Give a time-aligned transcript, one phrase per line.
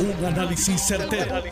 [0.00, 1.42] Un análisis certero,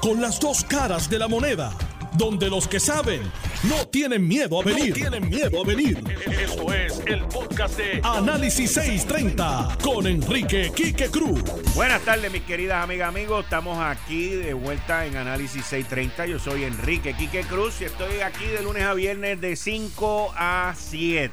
[0.00, 1.72] Con las dos caras de la moneda.
[2.14, 3.22] Donde los que saben
[3.62, 4.92] no tienen miedo a venir.
[4.92, 6.02] tienen miedo a venir.
[6.26, 11.40] Esto es el podcast de Análisis 630 con Enrique Quique Cruz.
[11.76, 13.44] Buenas tardes, mis queridas amigas, amigos.
[13.44, 16.26] Estamos aquí de vuelta en Análisis 630.
[16.26, 20.74] Yo soy Enrique Quique Cruz y estoy aquí de lunes a viernes de 5 a
[20.76, 21.32] 7.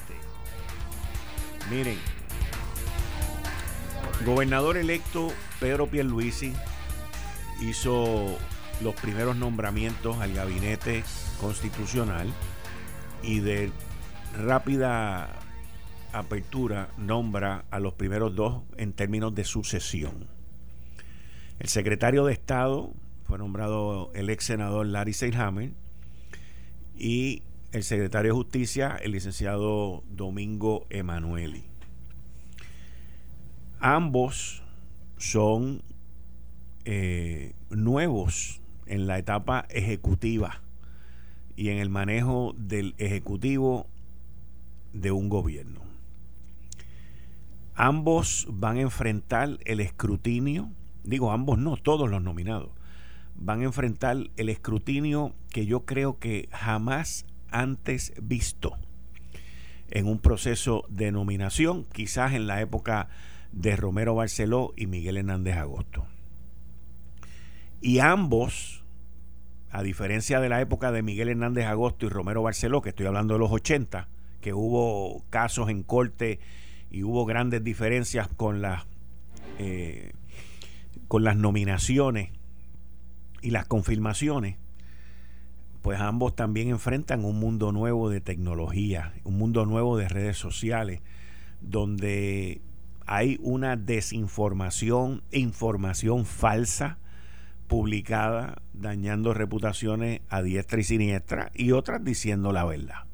[1.72, 1.98] Miren,
[4.24, 6.54] gobernador electo Pedro Pierluisi
[7.62, 8.38] hizo
[8.82, 11.04] los primeros nombramientos al gabinete
[11.42, 12.28] constitucional
[13.22, 13.72] y de
[14.38, 15.30] rápida
[16.14, 20.28] apertura nombra a los primeros dos en términos de sucesión.
[21.60, 22.94] El secretario de Estado
[23.26, 25.74] fue nombrado el ex senador Larry Seilhammer
[26.98, 31.66] y el secretario de Justicia, el licenciado Domingo Emanueli.
[33.82, 34.64] Ambos
[35.20, 35.84] son
[36.86, 40.62] eh, nuevos en la etapa ejecutiva
[41.56, 43.86] y en el manejo del ejecutivo
[44.94, 45.82] de un gobierno.
[47.76, 50.72] Ambos van a enfrentar el escrutinio,
[51.04, 52.72] digo ambos no, todos los nominados,
[53.36, 58.78] van a enfrentar el escrutinio que yo creo que jamás antes visto
[59.92, 63.10] en un proceso de nominación, quizás en la época
[63.52, 66.06] de Romero Barceló y Miguel Hernández Agosto.
[67.82, 68.84] Y ambos,
[69.72, 73.36] a diferencia de la época de Miguel Hernández Agosto y Romero Barceló, que estoy hablando
[73.36, 74.08] de los 80,
[74.42, 76.40] que hubo casos en corte
[76.92, 78.86] y hubo grandes diferencias con las,
[79.58, 80.14] eh,
[81.08, 82.32] con las nominaciones
[83.42, 84.58] y las confirmaciones,
[85.82, 91.02] pues ambos también enfrentan un mundo nuevo de tecnología, un mundo nuevo de redes sociales,
[91.62, 92.62] donde
[93.12, 97.00] hay una desinformación e información falsa
[97.68, 103.06] publicada dañando reputaciones a diestra y siniestra y otras diciendo la verdad.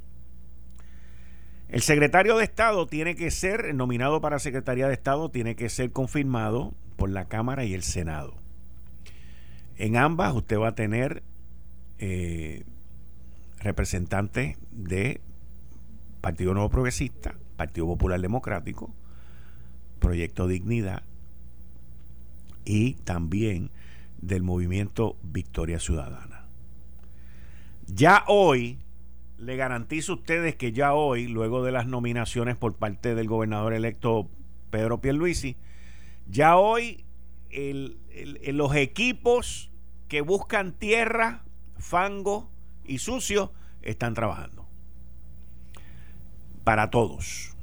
[1.69, 5.93] El secretario de Estado tiene que ser, nominado para Secretaría de Estado, tiene que ser
[5.93, 8.35] confirmado por la Cámara y el Senado.
[9.77, 11.23] En ambas usted va a tener
[11.99, 12.65] eh,
[13.59, 15.21] representantes de
[16.19, 18.93] Partido Nuevo Progresista, Partido Popular Democrático,
[19.99, 21.03] Proyecto Dignidad
[22.65, 23.69] y también
[24.19, 26.45] del movimiento Victoria Ciudadana.
[27.87, 28.79] Ya hoy,
[29.37, 33.73] le garantizo a ustedes que ya hoy, luego de las nominaciones por parte del gobernador
[33.73, 34.29] electo
[34.71, 35.55] Pedro Pierluisi,
[36.27, 37.05] ya hoy
[38.47, 39.71] los equipos
[40.07, 41.43] que buscan tierra,
[41.77, 42.49] fango
[42.83, 44.65] y sucio están trabajando.
[46.63, 47.54] Para todos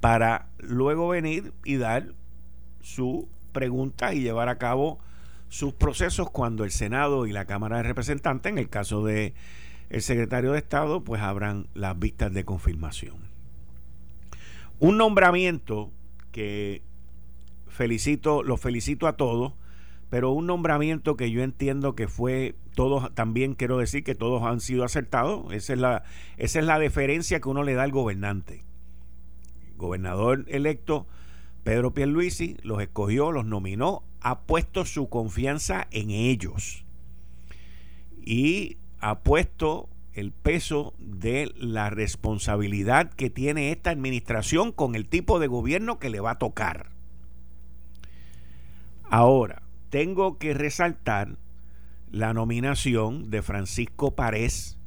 [0.00, 2.12] para luego venir y dar
[2.80, 4.98] su pregunta y llevar a cabo
[5.48, 9.34] sus procesos cuando el Senado y la Cámara de Representantes, en el caso de
[9.90, 13.16] el secretario de Estado, pues abran las vistas de confirmación.
[14.78, 15.90] Un nombramiento
[16.30, 16.82] que
[17.66, 19.54] felicito, los felicito a todos,
[20.10, 24.60] pero un nombramiento que yo entiendo que fue todos, también quiero decir que todos han
[24.60, 26.04] sido acertados, esa es la,
[26.36, 28.67] esa es la deferencia que uno le da al gobernante
[29.78, 31.06] gobernador electo
[31.64, 36.84] Pedro Pierluisi los escogió, los nominó, ha puesto su confianza en ellos
[38.24, 45.38] y ha puesto el peso de la responsabilidad que tiene esta administración con el tipo
[45.38, 46.90] de gobierno que le va a tocar.
[49.04, 51.36] Ahora, tengo que resaltar
[52.10, 54.78] la nominación de Francisco Párez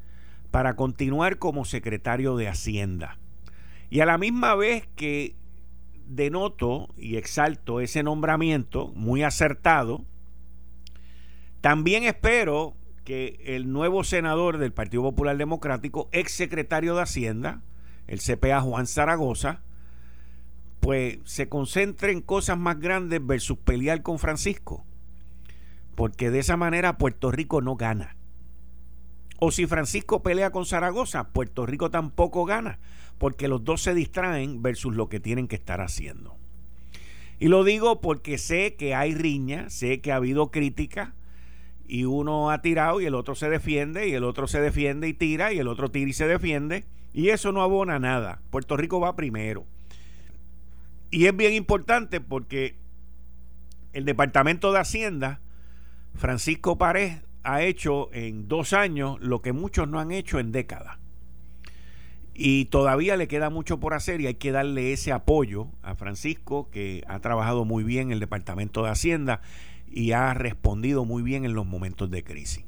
[0.52, 3.21] para continuar como secretario de Hacienda.
[3.92, 5.36] Y a la misma vez que
[6.08, 10.06] denoto y exalto ese nombramiento muy acertado,
[11.60, 17.64] también espero que el nuevo senador del Partido Popular Democrático, ex secretario de Hacienda,
[18.08, 19.62] el CPA Juan Zaragoza,
[20.80, 24.86] pues se concentre en cosas más grandes versus pelear con Francisco.
[25.96, 28.16] Porque de esa manera Puerto Rico no gana.
[29.38, 32.80] O si Francisco pelea con Zaragoza, Puerto Rico tampoco gana
[33.22, 36.36] porque los dos se distraen versus lo que tienen que estar haciendo.
[37.38, 41.14] Y lo digo porque sé que hay riña, sé que ha habido crítica
[41.88, 45.14] y uno ha tirado y el otro se defiende y el otro se defiende y
[45.14, 48.42] tira y el otro tira y se defiende y eso no abona nada.
[48.50, 49.68] Puerto Rico va primero.
[51.12, 52.74] Y es bien importante porque
[53.94, 55.42] el Departamento de Hacienda,
[56.16, 61.01] Francisco Párez, ha hecho en dos años lo que muchos no han hecho en décadas
[62.44, 66.72] Y todavía le queda mucho por hacer y hay que darle ese apoyo a Francisco,
[66.72, 69.42] que ha trabajado muy bien en el Departamento de Hacienda
[69.88, 72.66] y ha respondido muy bien en los momentos de crisis.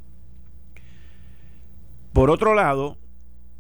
[2.14, 3.00] Por otro lado,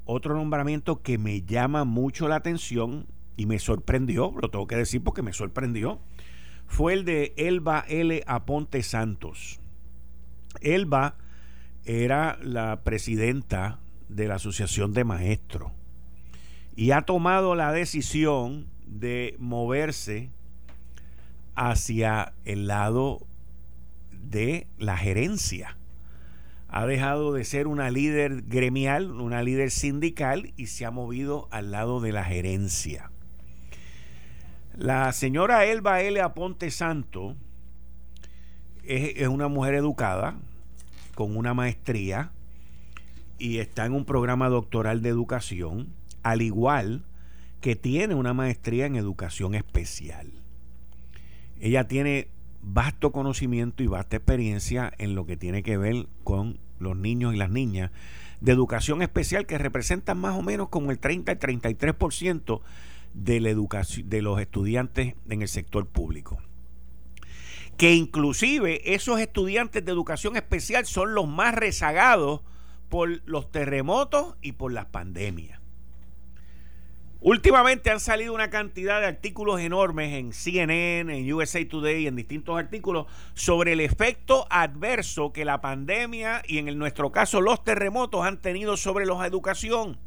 [0.06, 5.04] otro nombramiento que me llama mucho la atención y me sorprendió, lo tengo que decir
[5.04, 6.00] porque me sorprendió,
[6.68, 8.22] fue el de Elba L.
[8.28, 9.60] Aponte Santos.
[10.62, 11.18] Elba
[11.86, 13.80] era la presidenta
[14.10, 15.72] de la Asociación de Maestros
[16.76, 20.30] y ha tomado la decisión de moverse
[21.56, 23.26] hacia el lado
[24.12, 25.78] de la gerencia.
[26.68, 31.72] Ha dejado de ser una líder gremial, una líder sindical y se ha movido al
[31.72, 33.12] lado de la gerencia.
[34.76, 36.20] La señora Elba L.
[36.20, 37.36] Aponte Santo
[38.84, 40.36] es, es una mujer educada,
[41.14, 42.32] con una maestría,
[43.38, 45.94] y está en un programa doctoral de educación,
[46.24, 47.04] al igual
[47.62, 50.32] que tiene una maestría en educación especial.
[51.60, 52.28] Ella tiene
[52.62, 57.38] vasto conocimiento y vasta experiencia en lo que tiene que ver con los niños y
[57.38, 57.92] las niñas
[58.42, 62.62] de educación especial que representan más o menos como el 30 y 33%
[63.14, 66.42] de, la educación, de los estudiantes en el sector público.
[67.78, 72.42] Que inclusive esos estudiantes de educación especial son los más rezagados
[72.90, 75.63] por los terremotos y por las pandemias.
[77.26, 82.60] Últimamente han salido una cantidad de artículos enormes en CNN, en USA Today, en distintos
[82.60, 88.42] artículos sobre el efecto adverso que la pandemia y en nuestro caso los terremotos han
[88.42, 89.98] tenido sobre la educación.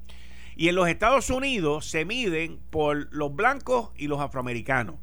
[0.56, 4.96] Y en los Estados Unidos se miden por los blancos y los afroamericanos,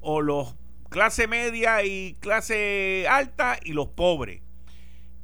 [0.00, 0.54] o los
[0.88, 4.40] clase media y clase alta y los pobres.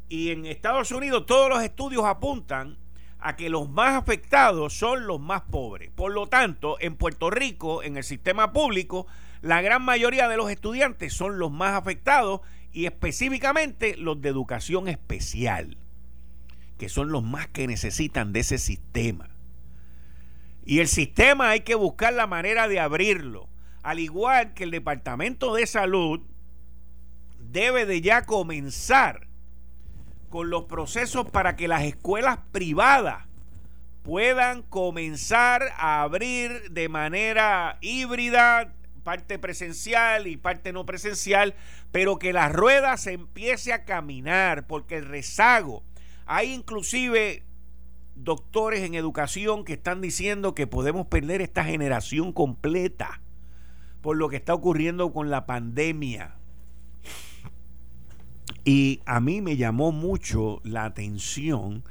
[0.08, 2.78] Y en Estados Unidos todos los estudios apuntan
[3.22, 5.90] a que los más afectados son los más pobres.
[5.94, 9.06] Por lo tanto, en Puerto Rico, en el sistema público,
[9.40, 12.40] la gran mayoría de los estudiantes son los más afectados
[12.72, 15.76] y específicamente los de educación especial,
[16.78, 19.30] que son los más que necesitan de ese sistema.
[20.64, 23.48] Y el sistema hay que buscar la manera de abrirlo,
[23.82, 26.20] al igual que el Departamento de Salud
[27.38, 29.28] debe de ya comenzar
[30.32, 33.26] con los procesos para que las escuelas privadas
[34.02, 38.72] puedan comenzar a abrir de manera híbrida,
[39.04, 41.54] parte presencial y parte no presencial,
[41.90, 45.82] pero que la rueda se empiece a caminar, porque el rezago,
[46.24, 47.44] hay inclusive
[48.14, 53.20] doctores en educación que están diciendo que podemos perder esta generación completa
[54.00, 56.36] por lo que está ocurriendo con la pandemia.
[58.64, 61.82] Y a mí me llamó mucho la atención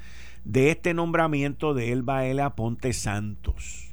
[0.46, 2.42] de este nombramiento de Elba L.
[2.56, 3.90] Ponte Santos.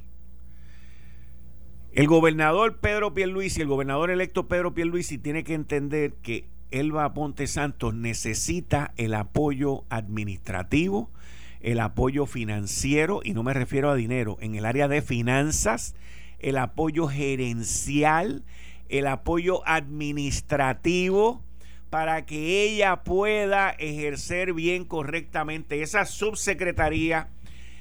[1.91, 7.47] El gobernador Pedro Pierluisi, el gobernador electo Pedro Pierluisi tiene que entender que Elba Ponte
[7.47, 11.09] Santos necesita el apoyo administrativo,
[11.61, 15.95] el apoyo financiero, y no me refiero a dinero, en el área de finanzas,
[16.37, 18.43] el apoyo gerencial,
[18.87, 21.43] el apoyo administrativo,
[21.89, 27.29] para que ella pueda ejercer bien correctamente esa subsecretaría,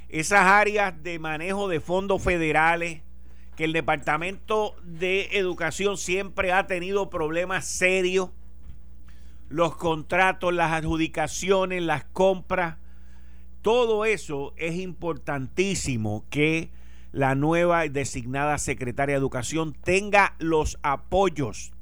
[0.08, 3.02] esas áreas de manejo de fondos federales,
[3.56, 8.30] que el Departamento de Educación siempre ha tenido problemas serios,
[9.48, 12.76] los contratos, las adjudicaciones, las compras,
[13.62, 16.70] todo eso es importantísimo que
[17.12, 21.72] la nueva designada secretaria de Educación tenga los apoyos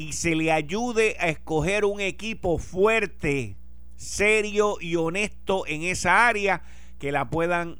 [0.00, 3.58] y se le ayude a escoger un equipo fuerte,
[3.96, 6.62] serio y honesto en esa área
[6.98, 7.76] que la puedan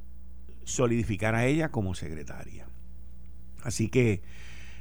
[0.65, 2.67] solidificar a ella como secretaria.
[3.63, 4.21] Así que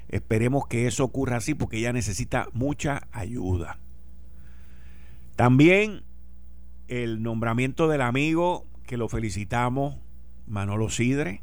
[0.09, 3.79] esperemos que eso ocurra así porque ella necesita mucha ayuda.
[5.37, 6.03] También
[6.89, 9.95] el nombramiento del amigo que lo felicitamos,
[10.45, 11.41] Manolo Sidre,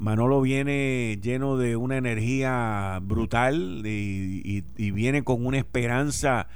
[0.00, 6.48] Manolo viene lleno de una energía brutal y, viene con una esperanza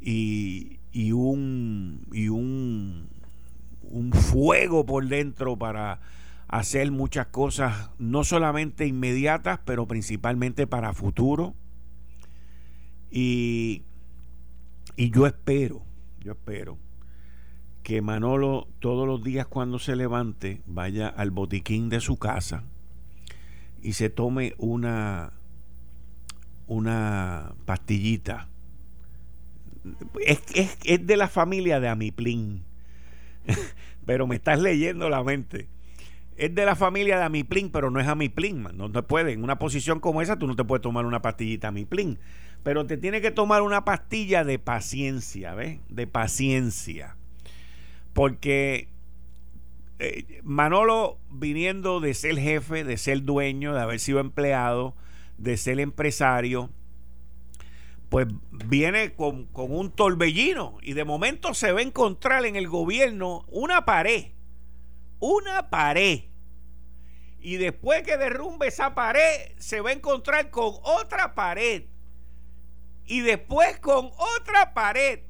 [0.00, 0.78] y,
[1.12, 3.06] un, y un,
[3.82, 6.00] un fuego por dentro para
[6.48, 11.54] hacer muchas cosas, no solamente inmediatas, pero principalmente para futuro.
[13.10, 13.82] Y,
[14.96, 15.82] y yo espero,
[16.20, 16.78] yo espero
[17.90, 22.62] que Manolo todos los días cuando se levante vaya al botiquín de su casa
[23.82, 25.32] y se tome una
[26.68, 28.46] una pastillita
[30.24, 32.62] es, es, es de la familia de Amiplin
[34.06, 35.66] pero me estás leyendo la mente
[36.36, 39.32] es de la familia de Amiplin, pero no es Amiplin, no te puede.
[39.32, 42.18] En una posición como esa, tú no te puedes tomar una pastillita Amiplin.
[42.62, 45.80] Pero te tiene que tomar una pastilla de paciencia, ¿ves?
[45.90, 47.18] De paciencia.
[48.12, 48.88] Porque
[49.98, 54.94] eh, Manolo, viniendo de ser jefe, de ser dueño, de haber sido empleado,
[55.38, 56.70] de ser empresario,
[58.08, 62.66] pues viene con, con, un torbellino y de momento se va a encontrar en el
[62.66, 64.32] gobierno una pared,
[65.20, 66.24] una pared
[67.42, 71.84] y después que derrumbe esa pared, se va a encontrar con otra pared.
[73.06, 75.20] Y después con otra pared.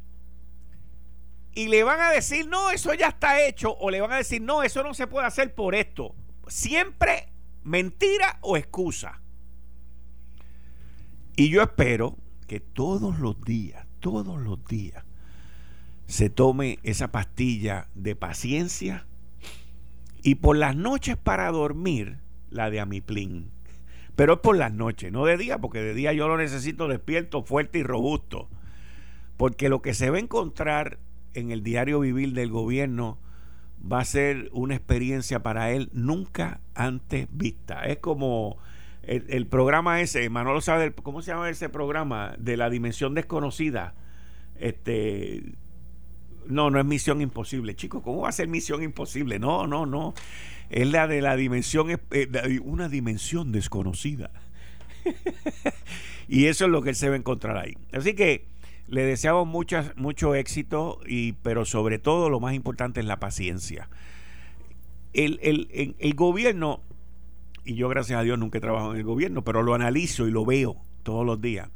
[1.54, 3.76] Y le van a decir, no, eso ya está hecho.
[3.78, 6.14] O le van a decir, no, eso no se puede hacer por esto.
[6.47, 7.28] Siempre
[7.64, 9.21] mentira o excusa.
[11.37, 12.16] Y yo espero
[12.47, 15.04] que todos los días, todos los días,
[16.07, 19.07] se tome esa pastilla de paciencia
[20.23, 22.19] y por las noches para dormir,
[22.50, 23.50] la de Amiplin.
[24.16, 27.42] Pero es por las noches, no de día, porque de día yo lo necesito despierto,
[27.42, 28.49] fuerte y robusto.
[29.37, 30.99] Porque lo que se va a encontrar
[31.34, 33.18] en el diario vivir del gobierno
[33.80, 37.87] va a ser una experiencia para él nunca antes vista.
[37.87, 38.58] Es como
[39.02, 42.34] el, programa ese, Manolo sabe, ¿cómo se llama ese programa?
[42.38, 43.94] De la dimensión desconocida.
[44.58, 45.54] Este,
[46.46, 47.75] no, no es misión imposible.
[47.75, 49.38] Chicos, ¿cómo va a ser misión imposible?
[49.38, 50.14] No, no, no.
[50.68, 54.30] Es la de la dimensión, eh, una dimensión desconocida.
[56.28, 57.76] y eso es lo que él se va a encontrar ahí.
[57.92, 58.50] Así que
[58.90, 63.88] le deseamos mucho éxito, y, pero sobre todo lo más importante es la paciencia.
[65.12, 66.80] El, el, el gobierno,
[67.64, 70.32] y yo gracias a Dios nunca he trabajado en el gobierno, pero lo analizo y
[70.32, 71.70] lo veo todos los días.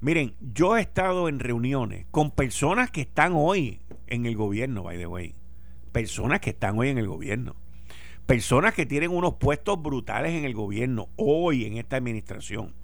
[0.00, 4.98] Miren, yo he estado en reuniones con personas que están hoy en el gobierno, by
[4.98, 5.34] the way.
[5.92, 7.54] Personas que están hoy en el gobierno.
[8.26, 12.74] Personas que tienen unos puestos brutales en el gobierno hoy en esta administración.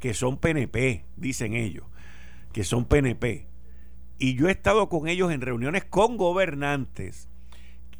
[0.00, 1.84] Que son PNP, dicen ellos.
[2.52, 3.46] Que son PNP.
[4.18, 7.28] Y yo he estado con ellos en reuniones con gobernantes.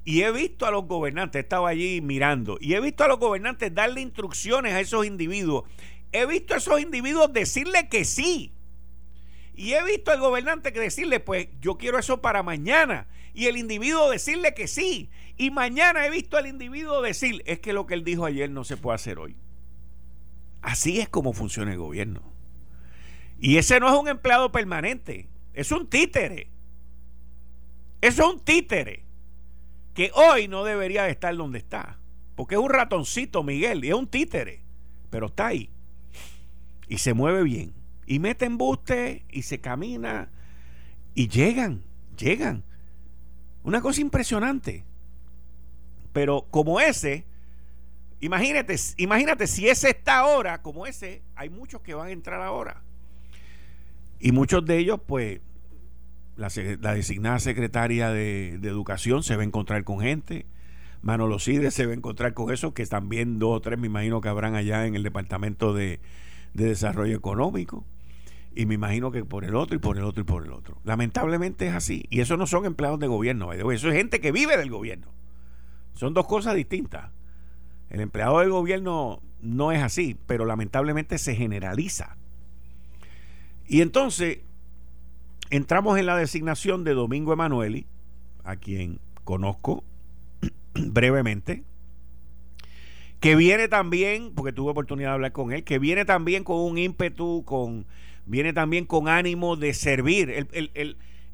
[0.04, 3.20] Y he visto a los gobernantes, he estado allí mirando, y he visto a los
[3.20, 5.64] gobernantes darle instrucciones a esos individuos.
[6.10, 8.52] He visto a esos individuos decirle que sí
[9.54, 13.06] y he visto al gobernante que decirle, pues yo quiero eso para mañana.
[13.34, 15.10] Y el individuo decirle que sí.
[15.36, 18.64] Y mañana he visto al individuo decir, es que lo que él dijo ayer no
[18.64, 19.36] se puede hacer hoy.
[20.62, 22.31] Así es como funciona el gobierno.
[23.42, 26.48] Y ese no es un empleado permanente, es un títere.
[28.00, 29.02] es un títere
[29.94, 31.98] que hoy no debería estar donde está.
[32.36, 34.62] Porque es un ratoncito, Miguel, y es un títere.
[35.10, 35.70] Pero está ahí.
[36.86, 37.74] Y se mueve bien
[38.06, 40.30] y mete embuste y se camina
[41.12, 41.82] y llegan,
[42.16, 42.62] llegan.
[43.64, 44.84] Una cosa impresionante.
[46.12, 47.26] Pero como ese,
[48.20, 52.82] imagínate, imagínate si ese está ahora, como ese, hay muchos que van a entrar ahora.
[54.24, 55.40] Y muchos de ellos, pues,
[56.36, 56.48] la,
[56.94, 60.46] designada secretaria de, Educación se va a encontrar con gente.
[61.02, 64.20] Manolo Cide se va a encontrar con eso, que también dos o tres me imagino
[64.20, 65.98] que habrán allá en el Departamento de,
[66.54, 67.84] de Desarrollo Económico.
[68.54, 70.78] Y me imagino que por el otro y por el otro y por el otro.
[70.84, 72.04] Lamentablemente es así.
[72.08, 73.52] Y eso no son empleados de gobierno.
[73.52, 75.08] Eso es gente que vive del gobierno.
[75.94, 77.10] Son dos cosas distintas.
[77.90, 82.18] El empleado del gobierno no es así, pero lamentablemente se generaliza.
[83.66, 84.40] Y entonces
[85.50, 87.86] entramos en la designación de Domingo Emanueli,
[88.44, 89.84] a quien conozco
[90.74, 91.64] brevemente,
[93.20, 96.76] que viene también, porque tuve oportunidad de hablar con él, que viene también con un
[96.76, 97.86] ímpetu, con
[98.26, 100.48] viene también con ánimo de servir.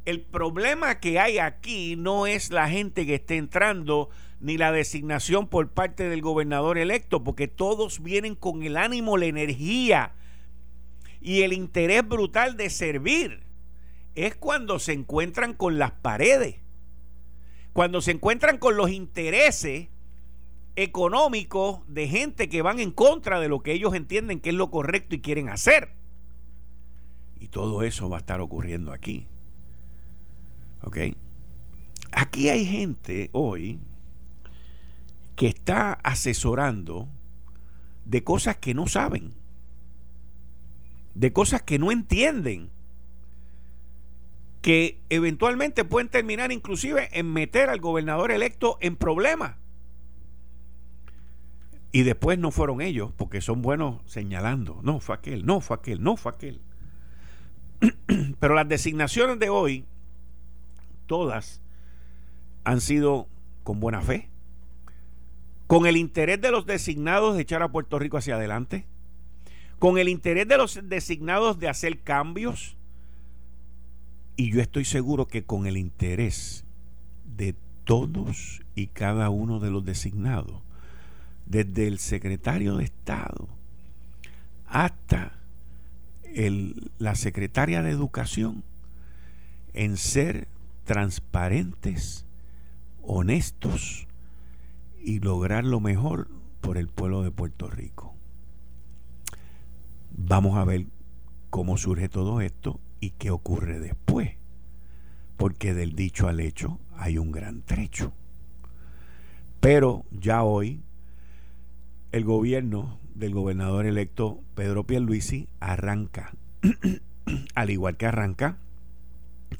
[0.05, 4.09] El, problema que hay aquí no es la gente que esté entrando
[4.41, 9.27] ni la designación por parte del gobernador electo, porque todos vienen con el ánimo, la
[9.27, 10.13] energía
[11.21, 13.43] y el interés brutal de servir.
[14.15, 16.57] Es cuando se encuentran con las paredes,
[17.73, 19.89] cuando se encuentran con los intereses
[20.75, 24.71] económicos de gente que van en contra de lo que ellos entienden que es lo
[24.71, 25.91] correcto y quieren hacer.
[27.41, 29.27] Y todo eso va a estar ocurriendo aquí.
[30.83, 30.99] ¿Ok?
[32.13, 33.81] Aquí hay gente hoy
[35.37, 37.09] que está asesorando
[38.05, 39.35] de cosas que no saben,
[41.19, 42.71] de cosas que no entienden,
[44.63, 49.57] que eventualmente pueden terminar inclusive en meter al gobernador electo en problemas.
[51.91, 54.79] Y después no fueron ellos, porque son buenos señalando.
[54.85, 56.61] No, fue aquel, no, fue aquel, no, fue aquel.
[58.39, 59.87] Pero las designaciones de hoy,
[61.07, 61.61] todas
[62.63, 63.27] han sido
[63.65, 64.29] con buena fe,
[65.67, 68.87] con el interés de los designados de echar a Puerto Rico hacia adelante,
[69.79, 72.77] con el interés de los designados de hacer cambios,
[74.37, 76.65] y yo estoy seguro que con el interés
[77.37, 77.55] de
[77.85, 80.63] todos y cada uno de los designados,
[81.47, 83.49] desde el secretario de Estado
[84.67, 85.33] hasta
[86.99, 88.63] la secretaria de Educación,
[89.73, 90.47] en ser
[90.85, 92.25] transparentes,
[93.03, 94.07] honestos
[95.03, 96.29] y lograr lo mejor
[96.61, 98.18] por el pueblo de Puerto Rico.
[100.21, 100.87] Vamos a ver
[101.49, 104.33] cómo surge todo esto y qué ocurre después,
[105.37, 108.13] porque del dicho al hecho hay un gran trecho.
[109.61, 110.83] Pero ya hoy
[112.11, 116.35] el gobierno del gobernador electo Pedro Pierluisi arranca,
[117.55, 118.59] al igual que arranca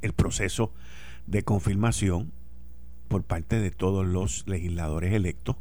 [0.03, 0.73] el proceso
[1.29, 2.33] de confirmación
[3.07, 5.55] por parte de todos los legisladores electos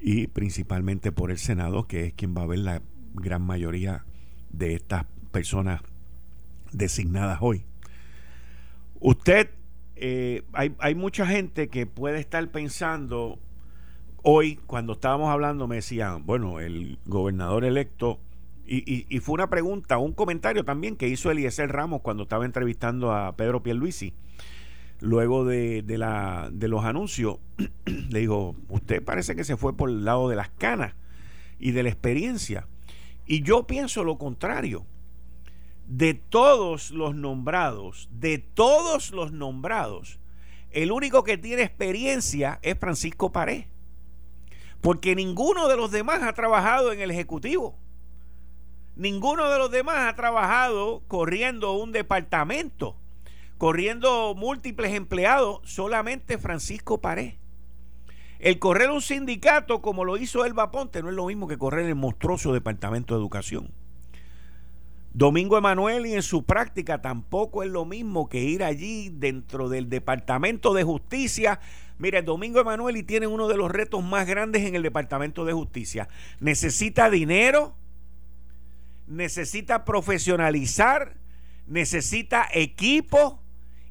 [0.00, 2.82] y principalmente por el Senado, que es quien va a ver la
[3.14, 4.04] gran mayoría
[4.50, 5.82] de estas personas
[6.72, 7.64] designadas hoy.
[9.00, 9.50] Usted,
[9.96, 13.38] eh, hay, hay mucha gente que puede estar pensando,
[14.22, 18.20] hoy cuando estábamos hablando me decían, bueno, el gobernador electo
[18.72, 23.34] y, fue una pregunta, un comentario también que hizo Eliezer Ramos cuando estaba entrevistando a
[23.36, 24.14] Pedro Pierluisi.
[25.00, 27.38] Luego de, la, de los anuncios,
[27.86, 30.94] le dijo, usted parece que se fue por el lado de las canas
[31.58, 32.68] y de la experiencia.
[33.30, 34.84] Y yo pienso lo contrario.
[35.86, 40.18] De todos los nombrados, de todos los nombrados,
[40.72, 43.66] el único que tiene experiencia es Francisco Pared.
[44.80, 47.78] Porque ninguno de los demás ha trabajado en el Ejecutivo.
[48.96, 52.96] Ninguno de los demás ha trabajado corriendo un departamento,
[53.58, 57.34] corriendo múltiples empleados, solamente Francisco Pared.
[58.40, 61.84] El correr un sindicato como lo hizo Elba Ponte no es lo mismo que correr
[61.84, 63.70] el monstruoso departamento de educación.
[65.12, 69.90] Domingo Emanuel y en su práctica tampoco es lo mismo que ir allí dentro del
[69.90, 71.60] Departamento de Justicia.
[71.98, 75.52] Mire, Domingo Emanuel y tiene uno de los retos más grandes en el Departamento de
[75.52, 76.08] Justicia.
[76.38, 77.74] Necesita dinero,
[79.06, 81.16] necesita profesionalizar,
[81.66, 83.39] necesita equipo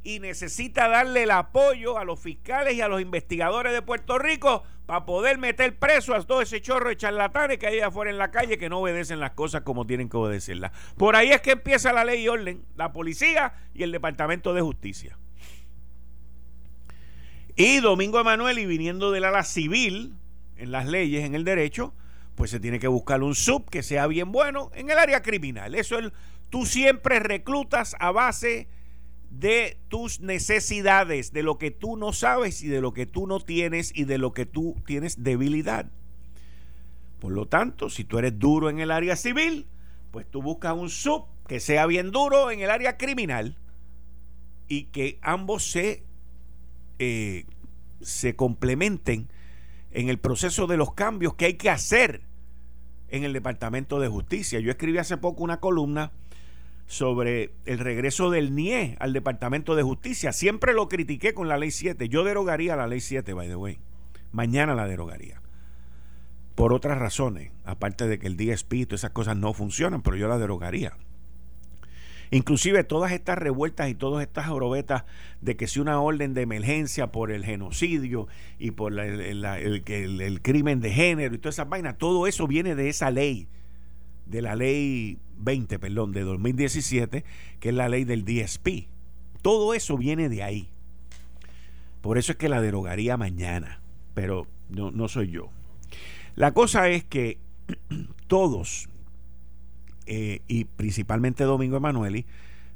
[0.03, 4.63] y necesita darle el apoyo a los fiscales y a los investigadores de Puerto Rico
[4.85, 8.31] para poder meter preso a todo ese chorro de charlatanes que hay afuera en la
[8.31, 10.71] calle que no obedecen las cosas como tienen que obedecerlas.
[10.97, 14.61] Por ahí es que empieza la ley y orden, la policía y el Departamento de
[14.61, 15.17] Justicia.
[17.55, 20.15] Y Domingo Emanuel, y viniendo del ala civil,
[20.55, 21.93] en las leyes, en el derecho,
[22.35, 25.75] pues se tiene que buscar un sub que sea bien bueno en el área criminal.
[25.75, 26.11] Eso es,
[26.49, 28.69] tú siempre reclutas a base
[29.29, 33.39] de tus necesidades, de lo que tú no sabes y de lo que tú no
[33.39, 35.91] tienes y de lo que tú tienes debilidad.
[37.19, 39.67] Por lo tanto, si tú eres duro en el área civil,
[40.11, 43.57] pues tú buscas un sub que sea bien duro en el área criminal
[44.67, 46.03] y que ambos se,
[46.99, 47.45] eh,
[48.01, 49.27] se complementen
[49.91, 52.21] en el proceso de los cambios que hay que hacer
[53.09, 54.59] en el Departamento de Justicia.
[54.59, 56.11] Yo escribí hace poco una columna
[56.89, 60.33] sobre el regreso del NIE al Departamento de Justicia.
[60.33, 62.09] Siempre lo critiqué con la Ley 7.
[62.09, 63.77] Yo derogaría la Ley 7, by the way.
[64.31, 65.39] Mañana la derogaría.
[66.55, 70.17] Por otras razones, aparte de que el DSP y todas esas cosas no funcionan, pero
[70.17, 70.97] yo la derogaría.
[72.31, 75.03] Inclusive todas estas revueltas y todas estas orobetas
[75.41, 80.89] de que si una orden de emergencia por el genocidio y por el, crimen de
[80.89, 83.47] género y todas esas vainas, todo eso viene de esa ley,
[84.25, 87.23] de la ley 20, perdón, de 2017,
[87.59, 88.87] que es la ley del DSP.
[89.41, 90.69] Todo eso viene de ahí.
[92.01, 93.81] Por eso es que la derogaría mañana,
[94.13, 95.49] pero no, no soy yo.
[96.35, 97.37] La cosa es que
[98.27, 98.89] todos
[100.11, 102.25] eh, y principalmente Domingo Emanueli,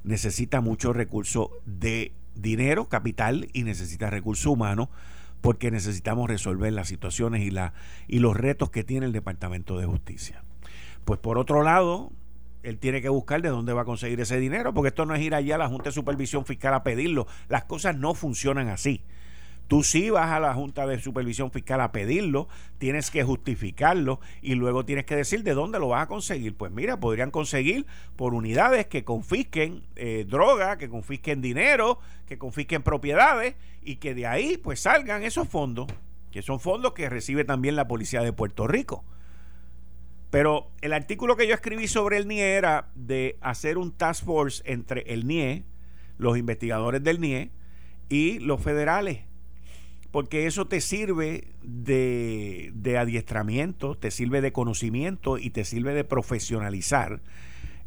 [0.04, 4.89] necesita mucho recursos de dinero, capital y necesita recursos humanos
[5.41, 7.73] porque necesitamos resolver las situaciones y, la,
[8.08, 10.43] y los retos que tiene el Departamento de Justicia.
[11.06, 12.12] Pues por otro lado,
[12.63, 15.21] él tiene que buscar de dónde va a conseguir ese dinero, porque esto no es
[15.21, 17.28] ir allá a la Junta de Supervisión Fiscal a pedirlo.
[17.49, 19.04] Las cosas no funcionan así.
[19.67, 22.47] Tú sí vas a la Junta de Supervisión Fiscal a pedirlo,
[22.78, 26.56] tienes que justificarlo y luego tienes que decir de dónde lo vas a conseguir.
[26.56, 32.84] Pues mira, podrían conseguir por unidades que confisquen eh, droga, que confisquen dinero, que confisquen
[32.84, 35.88] propiedades y que de ahí pues salgan esos fondos,
[36.32, 39.04] que son fondos que recibe también la Policía de Puerto Rico.
[40.34, 44.63] Pero el artículo que yo escribí sobre el NIE era de hacer un task force
[44.65, 45.63] entre el NIE,
[46.17, 47.52] los investigadores del NIE
[48.10, 49.19] y los federales
[50.10, 57.19] porque eso te sirve de, adiestramiento, te sirve de conocimiento y te sirve de profesionalizar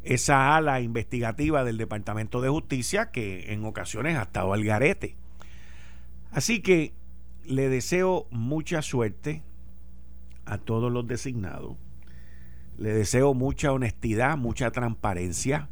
[0.03, 5.15] esa ala investigativa del Departamento de Justicia que en ocasiones ha estado al garete.
[6.31, 6.91] Así que
[7.45, 9.41] le deseo mucha suerte
[10.45, 11.77] a todos los designados.
[12.77, 15.69] Le deseo mucha honestidad, mucha transparencia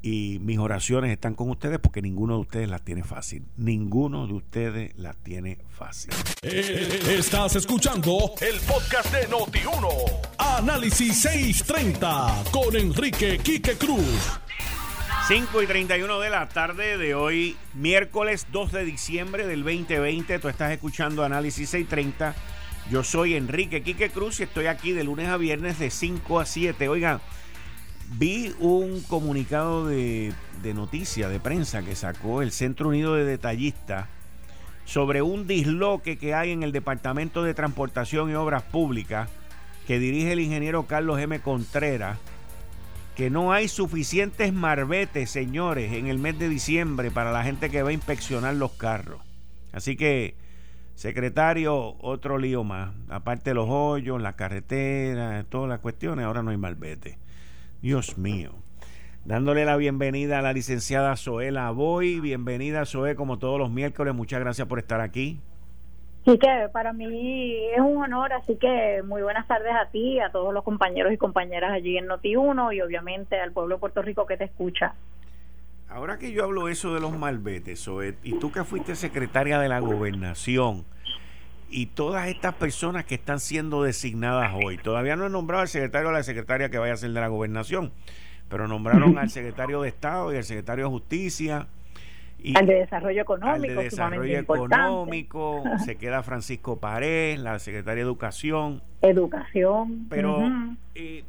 [0.00, 3.44] y mis oraciones están con ustedes porque ninguno de ustedes las tiene fácil.
[3.56, 6.12] Ninguno de ustedes las tiene fácil.
[6.42, 9.88] Eh, estás escuchando el podcast de Noti1.
[10.38, 14.40] Análisis 630 con Enrique Quique Cruz.
[15.26, 20.38] 5 y 31 de la tarde de hoy, miércoles 2 de diciembre del 2020.
[20.38, 22.34] Tú estás escuchando Análisis 630.
[22.90, 26.46] Yo soy Enrique Quique Cruz y estoy aquí de lunes a viernes de 5 a
[26.46, 26.88] 7.
[26.88, 27.20] Oigan
[28.12, 34.06] Vi un comunicado de, de noticia, de prensa, que sacó el Centro Unido de Detallistas
[34.86, 39.28] sobre un disloque que hay en el Departamento de Transportación y Obras Públicas
[39.86, 41.40] que dirige el ingeniero Carlos M.
[41.40, 42.18] Contreras,
[43.14, 47.82] que no hay suficientes marbetes, señores, en el mes de diciembre para la gente que
[47.82, 49.20] va a inspeccionar los carros.
[49.72, 50.34] Así que,
[50.98, 52.92] secretario, otro lío más.
[53.08, 57.18] Aparte de los hoyos, la carretera, todas las cuestiones, ahora no hay marbetes.
[57.80, 58.50] Dios mío.
[59.24, 62.18] Dándole la bienvenida a la licenciada Zoela Boy.
[62.18, 64.12] Bienvenida, Zoe, como todos los miércoles.
[64.12, 65.38] Muchas gracias por estar aquí.
[66.24, 67.06] Sí, que para mí
[67.72, 71.16] es un honor, así que muy buenas tardes a ti, a todos los compañeros y
[71.16, 74.94] compañeras allí en Noti1 y obviamente al pueblo de Puerto Rico que te escucha.
[75.88, 79.68] Ahora que yo hablo eso de los malbetes, Zoe, y tú que fuiste secretaria de
[79.68, 80.84] la gobernación,
[81.70, 84.78] y todas estas personas que están siendo designadas hoy.
[84.78, 87.28] Todavía no he nombrado al secretario o la secretaria que vaya a ser de la
[87.28, 87.92] gobernación,
[88.48, 91.66] pero nombraron al secretario de Estado y al secretario de Justicia.
[92.40, 93.54] Y al de Desarrollo Económico.
[93.54, 98.82] Al de Desarrollo Económico, se queda Francisco Pared, la secretaria de Educación.
[99.02, 100.06] Educación.
[100.08, 100.40] Pero,
[100.94, 101.24] eh,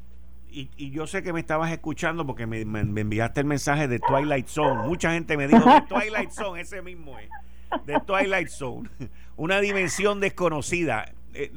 [0.52, 4.48] y, yo sé que me estabas escuchando porque me, me, enviaste el mensaje de Twilight
[4.48, 4.88] Zone.
[4.88, 7.30] Mucha gente me dijo de Twilight Zone, ese mismo es.
[7.86, 8.90] De Twilight Zone
[9.38, 11.06] una dimensión desconocida.
[11.34, 11.52] Eh,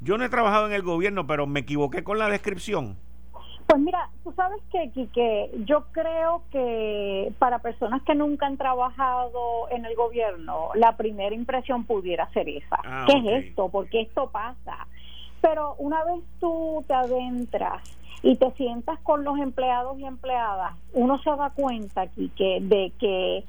[0.00, 2.96] yo no he trabajado en el gobierno, pero me equivoqué con la descripción.
[3.66, 9.68] Pues mira, tú sabes que, que yo creo que para personas que nunca han trabajado
[9.70, 12.76] en el gobierno, la primera impresión pudiera ser esa.
[12.84, 13.68] Ah, ¿Qué es esto?
[13.70, 14.86] ¿Por qué esto pasa?
[15.40, 17.82] Pero una vez tú te adentras
[18.24, 22.90] y te sientas con los empleados y empleadas, uno se da cuenta aquí que de
[22.98, 23.44] que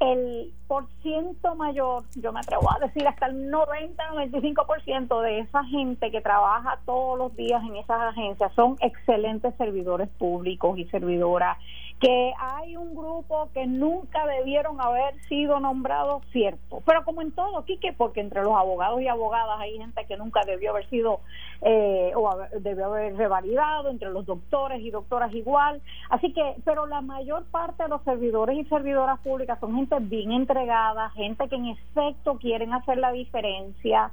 [0.00, 6.10] el por ciento mayor, yo me atrevo a decir hasta el 90-95% de esa gente
[6.10, 11.56] que trabaja todos los días en esas agencias son excelentes servidores públicos y servidoras
[12.00, 16.82] que hay un grupo que nunca debieron haber sido nombrados, cierto.
[16.84, 20.42] Pero como en todo, Quique, porque entre los abogados y abogadas hay gente que nunca
[20.44, 21.20] debió haber sido
[21.62, 25.80] eh, o debió haber revalidado, entre los doctores y doctoras igual.
[26.10, 30.32] Así que, pero la mayor parte de los servidores y servidoras públicas son gente bien
[30.32, 34.10] entregada, gente que en efecto quieren hacer la diferencia.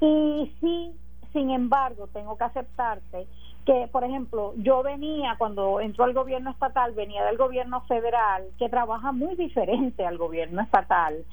[0.00, 0.92] Y sí,
[1.32, 3.26] sin embargo, tengo que aceptarte
[3.64, 8.68] que, por ejemplo, yo venía, cuando entró el gobierno estatal, venía del gobierno federal, que
[8.68, 11.24] trabaja muy diferente al gobierno estatal.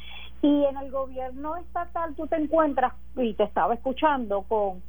[0.42, 4.82] Y en el gobierno estatal tú te encuentras, y te estaba escuchando, con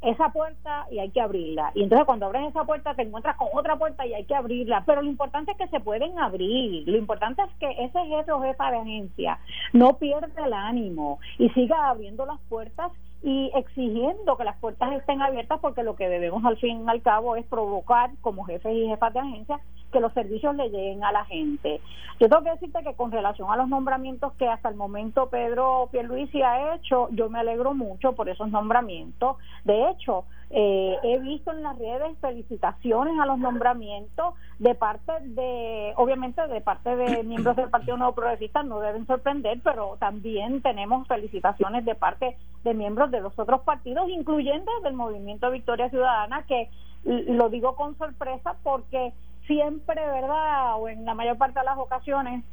[0.00, 1.72] esa puerta y hay que abrirla.
[1.74, 4.84] Y entonces cuando abres esa puerta te encuentras con otra puerta y hay que abrirla.
[4.86, 6.88] Pero lo importante es que se pueden abrir.
[6.88, 9.38] Lo importante es que ese jefe o jefa de agencia
[9.72, 15.22] no pierda el ánimo y siga abriendo las puertas y exigiendo que las puertas estén
[15.22, 18.88] abiertas porque lo que debemos al fin y al cabo es provocar como jefes y
[18.88, 19.60] jefas de agencia
[19.92, 21.80] que los servicios le lleguen a la gente.
[22.20, 25.88] Yo tengo que decirte que con relación a los nombramientos que hasta el momento Pedro
[25.90, 29.36] Pierluisi ha hecho, yo me alegro mucho por esos nombramientos.
[29.64, 35.92] De hecho, eh, he visto en las redes felicitaciones a los nombramientos de parte de,
[35.96, 41.06] obviamente de parte de miembros del Partido Nuevo Progresista, no deben sorprender, pero también tenemos
[41.06, 46.70] felicitaciones de parte de miembros de los otros partidos, incluyendo del Movimiento Victoria Ciudadana, que
[47.04, 49.12] lo digo con sorpresa porque
[49.46, 50.76] siempre, ¿verdad?
[50.78, 52.44] O en la mayor parte de las ocasiones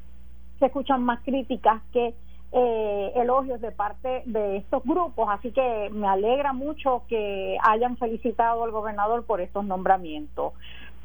[0.59, 2.13] se escuchan más críticas que
[2.51, 8.63] eh, elogios de parte de estos grupos, así que me alegra mucho que hayan felicitado
[8.63, 10.53] al gobernador por estos nombramientos.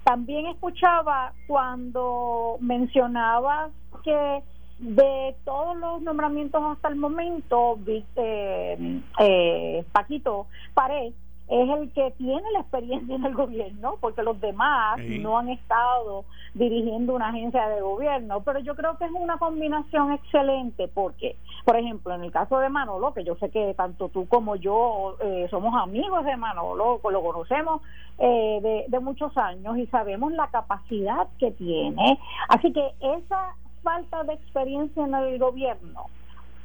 [0.05, 3.71] También escuchaba cuando mencionabas
[4.03, 4.43] que
[4.79, 11.13] de todos los nombramientos hasta el momento, eh, eh, Paquito Pared
[11.51, 16.25] es el que tiene la experiencia en el gobierno, porque los demás no han estado
[16.55, 21.77] dirigiendo una agencia de gobierno, pero yo creo que es una combinación excelente porque, por
[21.77, 25.49] ejemplo, en el caso de Manolo, que yo sé que tanto tú como yo eh,
[25.51, 27.83] somos amigos de Manolo, lo conocemos
[28.19, 34.23] eh, de, de muchos años y sabemos la capacidad que tiene, así que esa falta
[34.23, 36.07] de experiencia en el gobierno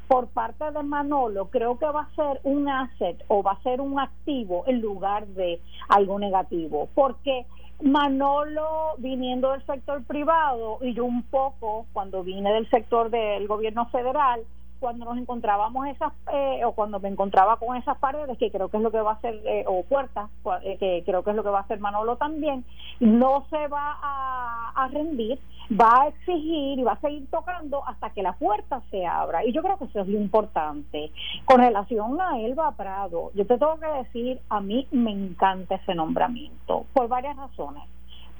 [0.08, 3.82] por parte de Manolo creo que va a ser un asset o va a ser
[3.82, 7.46] un activo en lugar de algo negativo, porque
[7.82, 13.88] Manolo viniendo del sector privado y yo un poco cuando vine del sector del gobierno
[13.88, 14.42] federal,
[14.80, 18.78] cuando nos encontrábamos esas eh, o cuando me encontraba con esas paredes que creo que
[18.78, 20.30] es lo que va a hacer eh, o puertas
[20.64, 22.66] eh, que creo que es lo que va a hacer Manolo también
[23.00, 25.40] no se va a, a, rendir
[25.72, 29.44] va a exigir y va a seguir tocando hasta que la puerta se abra.
[29.44, 31.12] Y yo creo que eso es lo importante.
[31.46, 35.96] Con relación a Elba Prado yo te tengo que decir a mí me encanta ese
[35.96, 37.84] nombramiento por varias razones.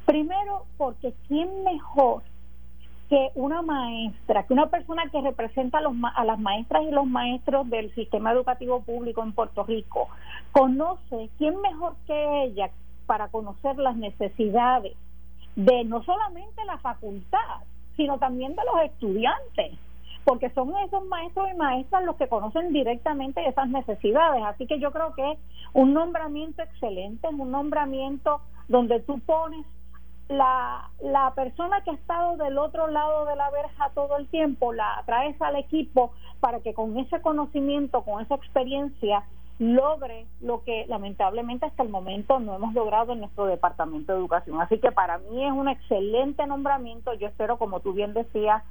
[0.06, 2.22] Primero porque quién mejor
[3.10, 7.06] que una maestra, que una persona que representa a, los, a las maestras y los
[7.06, 10.08] maestros del sistema educativo público en Puerto Rico,
[10.52, 12.70] conoce quién mejor que ella
[13.06, 14.96] para conocer las necesidades
[15.56, 17.62] de no solamente la facultad,
[17.96, 19.74] sino también de los estudiantes,
[20.24, 24.44] porque son esos maestros y maestras los que conocen directamente esas necesidades.
[24.44, 25.40] Así que yo creo que es
[25.74, 29.66] un nombramiento excelente, es un nombramiento donde tú pones
[30.30, 34.74] la, la persona que ha estado del otro lado de la verja todo el tiempo
[34.74, 39.24] la traes al equipo para que con ese conocimiento, con esa experiencia,
[39.60, 44.60] logre lo que lamentablemente hasta el momento no hemos logrado en nuestro departamento de educación.
[44.62, 47.14] Así que para mí es un excelente nombramiento.
[47.14, 48.64] Yo espero, como tú bien decías,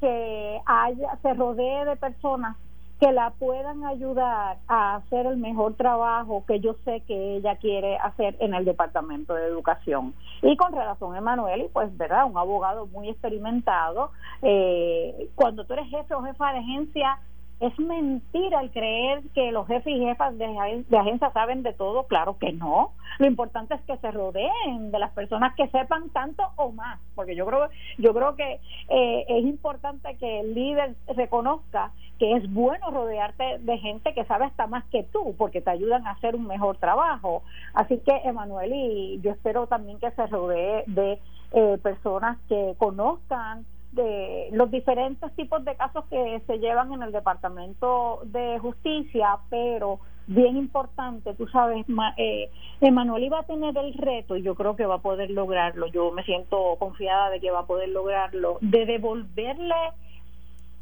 [0.00, 2.56] que haya, se rodee de personas
[3.00, 7.98] que la puedan ayudar a hacer el mejor trabajo que yo sé que ella quiere
[7.98, 10.14] hacer en el Departamento de Educación.
[10.42, 12.24] Y con relación a Emanuel, pues, ¿verdad?
[12.24, 14.12] Un abogado muy experimentado.
[14.40, 17.18] Eh, cuando tú eres jefe o jefa de agencia,
[17.58, 22.06] es mentira el creer que los jefes y jefas de, de agencia saben de todo,
[22.06, 22.92] claro que no.
[23.18, 27.34] Lo importante es que se rodeen de las personas que sepan tanto o más, porque
[27.34, 32.90] yo creo, yo creo que eh, es importante que el líder reconozca que es bueno
[32.90, 36.46] rodearte de gente que sabe hasta más que tú, porque te ayudan a hacer un
[36.46, 37.42] mejor trabajo.
[37.74, 41.20] Así que, Emanuel, y yo espero también que se rodee de
[41.52, 47.12] eh, personas que conozcan de los diferentes tipos de casos que se llevan en el
[47.12, 54.36] Departamento de Justicia, pero bien importante, tú sabes, eh, Emanuel iba a tener el reto
[54.36, 57.60] y yo creo que va a poder lograrlo, yo me siento confiada de que va
[57.60, 59.74] a poder lograrlo, de devolverle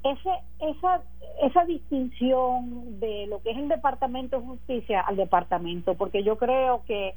[0.02, 1.02] ese, esa,
[1.42, 6.82] esa distinción de lo que es el Departamento de Justicia al Departamento, porque yo creo
[6.86, 7.14] que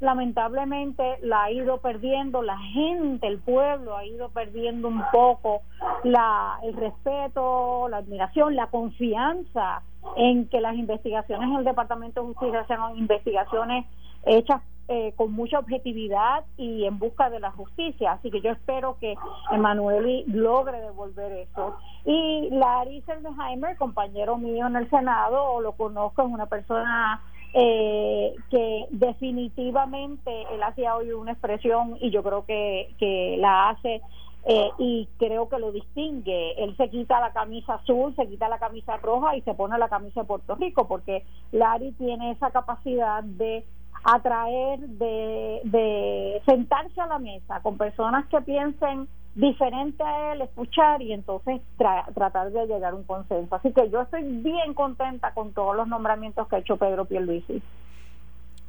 [0.00, 5.62] lamentablemente la ha ido perdiendo, la gente, el pueblo ha ido perdiendo un poco
[6.04, 9.82] la, el respeto, la admiración, la confianza
[10.16, 13.86] en que las investigaciones en el Departamento de Justicia sean investigaciones
[14.24, 18.12] hechas eh, con mucha objetividad y en busca de la justicia.
[18.12, 19.16] Así que yo espero que
[19.50, 21.76] Emanueli logre devolver eso.
[22.04, 27.20] Y Larry Seldenheimer, compañero mío en el Senado, lo conozco, es una persona
[27.54, 34.02] eh, que definitivamente él hacía hoy una expresión y yo creo que, que la hace
[34.48, 36.52] eh, y creo que lo distingue.
[36.62, 39.88] Él se quita la camisa azul, se quita la camisa roja y se pone la
[39.88, 43.64] camisa de Puerto Rico porque Larry tiene esa capacidad de
[44.04, 51.02] atraer, de, de sentarse a la mesa con personas que piensen diferente a él, escuchar
[51.02, 53.54] y entonces tratar de llegar a un consenso.
[53.54, 57.62] Así que yo estoy bien contenta con todos los nombramientos que ha hecho Pedro Pierluisi.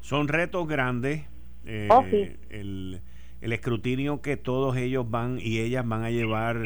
[0.01, 1.25] Son retos grandes.
[1.65, 2.03] Eh, oh,
[2.49, 3.01] el,
[3.41, 6.57] el, escrutinio que todos ellos van y ellas van a llevar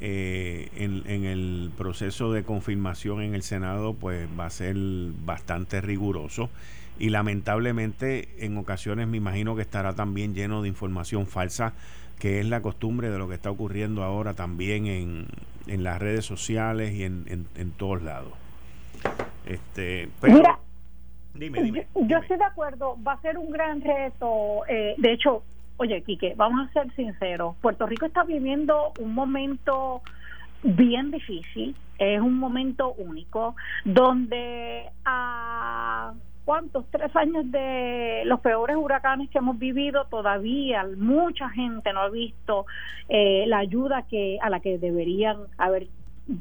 [0.00, 4.76] eh, en, en el proceso de confirmación en el Senado, pues va a ser
[5.24, 6.50] bastante riguroso
[6.98, 11.72] y lamentablemente en ocasiones me imagino que estará también lleno de información falsa
[12.20, 15.26] que es la costumbre de lo que está ocurriendo ahora también en,
[15.66, 17.24] en las redes sociales y en,
[17.56, 18.32] en, todos lados.
[19.46, 20.58] Este, Mira,
[21.34, 24.66] dime, dime, yo, estoy de acuerdo, va a ser un gran reto.
[24.68, 25.42] Eh, de hecho,
[25.78, 30.02] oye, Quique, vamos a ser sinceros, Puerto Rico está viviendo un momento
[30.62, 33.56] bien difícil, es un momento único,
[33.86, 36.12] donde a
[36.50, 42.10] cuántos, tres años de los peores huracanes que hemos vivido, todavía mucha gente no ha
[42.10, 42.66] visto
[43.08, 45.86] eh, la ayuda que a la que deberían haber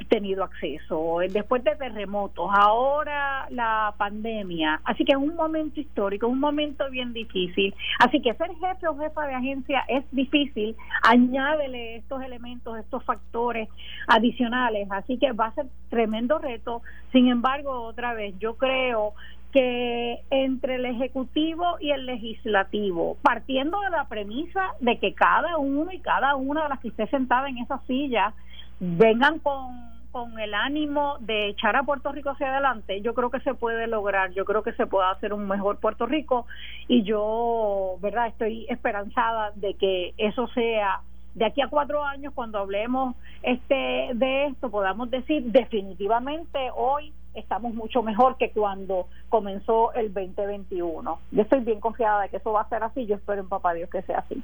[0.08, 6.40] tenido acceso, después de terremotos, ahora la pandemia, así que es un momento histórico, un
[6.40, 12.24] momento bien difícil, así que ser jefe o jefa de agencia es difícil, añádele estos
[12.24, 13.70] elementos, estos factores
[14.08, 19.14] adicionales, así que va a ser tremendo reto, sin embargo, otra vez, yo creo
[19.52, 25.92] que entre el Ejecutivo y el Legislativo, partiendo de la premisa de que cada uno
[25.92, 28.34] y cada una de las que esté sentada en esa silla
[28.80, 33.40] vengan con, con el ánimo de echar a Puerto Rico hacia adelante, yo creo que
[33.40, 36.46] se puede lograr, yo creo que se puede hacer un mejor Puerto Rico
[36.88, 38.28] y yo, ¿verdad?
[38.28, 41.02] Estoy esperanzada de que eso sea
[41.36, 47.74] de aquí a cuatro años cuando hablemos este de esto podamos decir definitivamente hoy estamos
[47.74, 51.20] mucho mejor que cuando comenzó el 2021.
[51.32, 53.74] Yo estoy bien confiada de que eso va a ser así, yo espero en papá
[53.74, 54.42] Dios que sea así.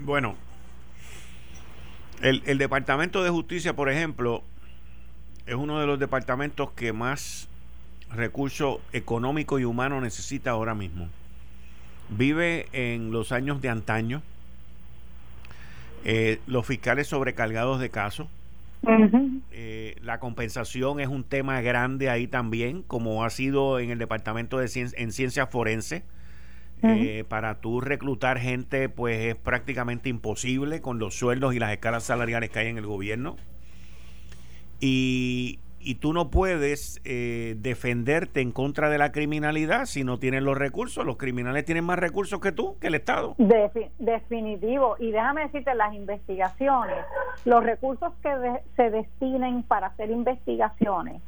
[0.00, 0.34] Bueno,
[2.22, 4.42] el, el Departamento de Justicia, por ejemplo,
[5.46, 7.48] es uno de los departamentos que más
[8.10, 11.08] recursos económicos y humanos necesita ahora mismo.
[12.08, 14.22] Vive en los años de antaño,
[16.04, 18.28] eh, los fiscales sobrecargados de casos,
[19.50, 24.58] eh, la compensación es un tema grande ahí también, como ha sido en el Departamento
[24.58, 26.02] de en Ciencias Forenses.
[26.82, 32.04] Eh, para tú reclutar gente, pues es prácticamente imposible con los sueldos y las escalas
[32.04, 33.36] salariales que hay en el gobierno.
[34.80, 40.42] Y, y tú no puedes eh, defenderte en contra de la criminalidad si no tienes
[40.42, 41.04] los recursos.
[41.04, 43.34] Los criminales tienen más recursos que tú, que el Estado.
[43.98, 44.96] definitivo.
[44.98, 46.96] Y déjame decirte, las investigaciones,
[47.44, 48.30] los recursos que
[48.76, 51.22] se destinen para hacer investigaciones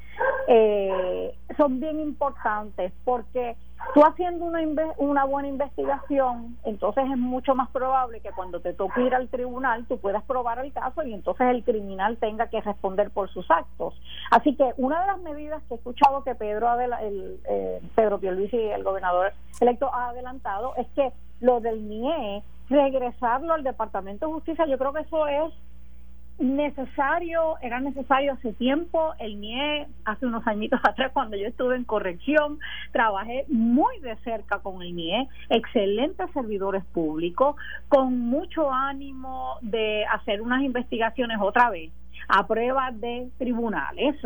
[0.48, 3.56] eh, son bien importantes porque
[3.94, 4.60] tú haciendo una,
[4.98, 9.86] una buena investigación, entonces es mucho más probable que cuando te toque ir al tribunal
[9.86, 13.94] tú puedas probar el caso y entonces el criminal tenga que responder por sus actos.
[14.30, 18.56] Así que una de las medidas que he escuchado que Pedro el, eh, Pedro Pierluisi,
[18.56, 24.66] el gobernador electo, ha adelantado es que lo del MIE, regresarlo al Departamento de Justicia,
[24.66, 25.52] yo creo que eso es
[26.38, 31.84] necesario, era necesario hace tiempo, el MIE, hace unos añitos atrás cuando yo estuve en
[31.84, 32.58] corrección,
[32.92, 37.56] trabajé muy de cerca con el MIE, excelentes servidores públicos,
[37.88, 41.90] con mucho ánimo de hacer unas investigaciones otra vez
[42.28, 44.16] a prueba de tribunales,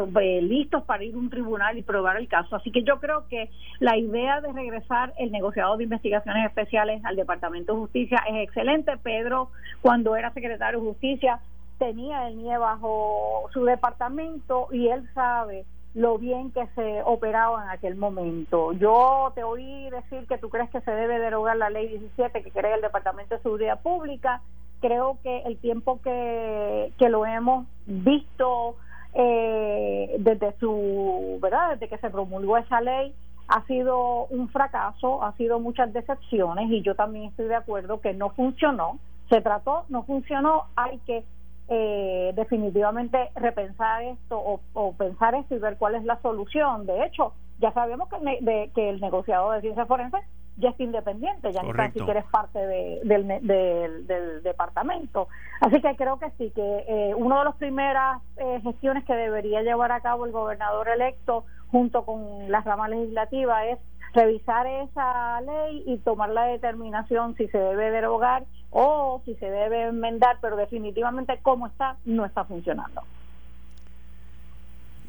[0.42, 2.56] listos para ir a un tribunal y probar el caso.
[2.56, 7.16] Así que yo creo que la idea de regresar el negociado de investigaciones especiales al
[7.16, 8.96] Departamento de Justicia es excelente.
[9.02, 9.50] Pedro,
[9.82, 11.40] cuando era secretario de Justicia,
[11.80, 15.64] tenía el NIE bajo su departamento y él sabe
[15.94, 18.72] lo bien que se operaba en aquel momento.
[18.74, 22.50] Yo te oí decir que tú crees que se debe derogar la ley 17 que
[22.50, 24.42] crea el Departamento de Seguridad Pública.
[24.80, 28.76] Creo que el tiempo que, que lo hemos visto
[29.14, 31.70] eh, desde su, ¿verdad?
[31.70, 33.14] Desde que se promulgó esa ley,
[33.48, 38.12] ha sido un fracaso, ha sido muchas decepciones y yo también estoy de acuerdo que
[38.12, 38.98] no funcionó.
[39.30, 41.24] Se trató, no funcionó, hay que
[41.72, 46.84] eh, definitivamente repensar esto o, pensar esto y ver cuál es la solución.
[46.84, 50.20] De hecho, ya sabemos que, de, que el negociado de ciencias forenses
[50.56, 55.28] ya es independiente, ya no ni siquiera es parte del, del, departamento.
[55.60, 59.62] Así que creo que sí, que eh, una de las primeras eh, gestiones que debería
[59.62, 63.78] llevar a cabo el gobernador electo junto con la rama legislativa es
[64.12, 69.88] revisar esa ley y tomar la determinación si se debe derogar o si se debe
[69.88, 73.02] enmendar, pero definitivamente como está, no está funcionando.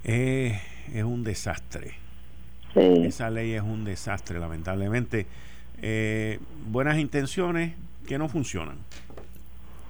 [0.03, 0.59] Eh,
[0.93, 1.93] es un desastre.
[2.73, 5.27] Esa ley es un desastre, lamentablemente.
[5.81, 7.73] Eh, buenas intenciones
[8.07, 8.77] que no funcionan.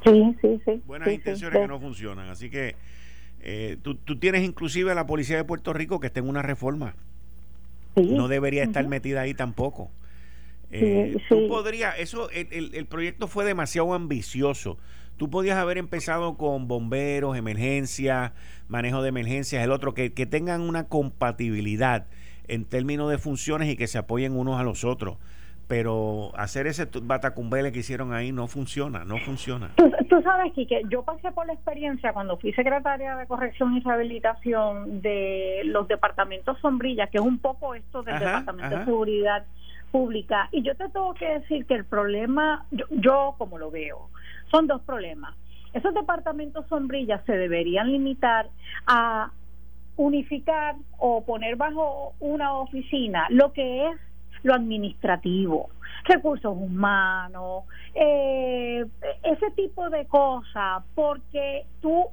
[0.04, 0.82] Sí, sí, sí.
[0.86, 2.30] Buenas intenciones que no funcionan.
[2.30, 2.76] Así que
[3.42, 6.42] eh, tú, tú, tienes inclusive a la Policía de Puerto Rico que está en una
[6.42, 6.96] reforma.
[7.96, 9.92] No debería estar metida ahí tampoco.
[10.72, 14.78] Eh, tú podrías, eso, el, el, proyecto fue demasiado ambicioso.
[15.18, 18.32] Tú podías haber empezado con bomberos, emergencias,
[18.68, 22.08] manejo de emergencias, el otro, que, que tengan una compatibilidad
[22.48, 25.18] en términos de funciones y que se apoyen unos a los otros
[25.72, 29.72] pero hacer ese batacumbele que hicieron ahí no funciona, no funciona.
[29.78, 35.02] Tú, sabes, que yo pasé por la experiencia cuando fui secretaria de Corrección y Rehabilitación
[35.02, 39.46] de los departamentos sombrillas, que es un poco esto del Departamento de Seguridad
[39.92, 44.10] Pública, y yo te tengo que decir que el problema, yo, yo como lo veo,
[44.50, 45.36] son dos problemas.
[45.74, 48.50] Esos departamentos sombrillas se deberían limitar
[48.88, 49.32] a
[49.98, 53.98] unificar o poner bajo una oficina lo que es
[54.44, 55.70] lo administrativo,
[56.06, 58.86] recursos humanos, eh,
[59.24, 62.06] ese tipo de cosas, porque tú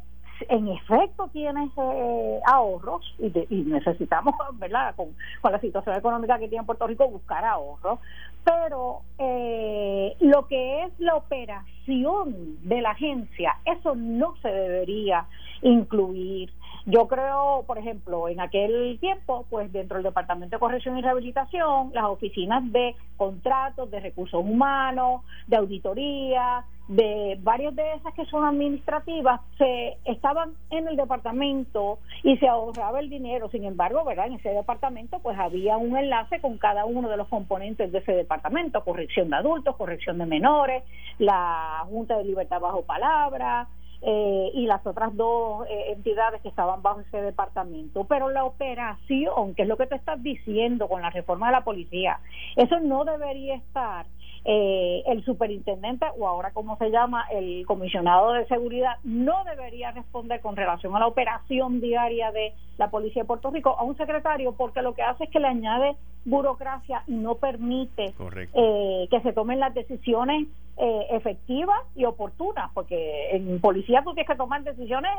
[0.48, 4.94] en efecto tienes eh, ahorros y, necesitamos, ¿verdad?
[4.96, 5.08] Con,
[5.50, 7.98] la situación económica que tiene Puerto Rico, buscar ahorros,
[8.44, 15.26] pero eh, lo que es la operación de la agencia, eso no se debería
[15.62, 16.52] incluir.
[16.90, 21.90] Yo creo, por ejemplo, en aquel tiempo, pues dentro del Departamento de Corrección y Rehabilitación,
[21.92, 28.46] las oficinas de contratos, de recursos humanos, de auditoría, de varios de esas que son
[28.46, 33.50] administrativas se estaban en el departamento y se ahorraba el dinero.
[33.50, 37.28] Sin embargo verdad en ese departamento pues había un enlace con cada uno de los
[37.28, 38.82] componentes de ese departamento.
[38.82, 40.84] Corrección de adultos corrección de menores
[41.18, 43.68] la junta de libertad bajo palabra
[44.00, 48.04] eh, y las otras dos eh, entidades que estaban bajo ese departamento.
[48.04, 51.64] Pero la operación, que es lo que te estás diciendo con la reforma de la
[51.64, 52.20] policía,
[52.56, 54.06] eso no debería estar
[54.50, 60.40] eh, el superintendente o ahora como se llama el comisionado de seguridad no debería responder
[60.40, 64.52] con relación a la operación diaria de la policía de Puerto Rico a un secretario
[64.52, 68.14] porque lo que hace es que le añade burocracia y no permite
[68.54, 74.30] eh, que se tomen las decisiones eh, efectivas y oportunas porque en policía tú tienes
[74.30, 75.12] que tomar decisiones